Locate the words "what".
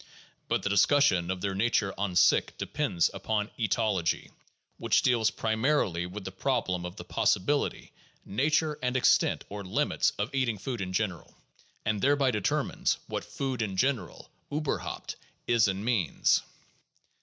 13.05-13.23